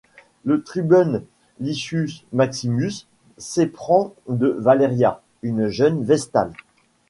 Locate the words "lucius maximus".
1.59-3.05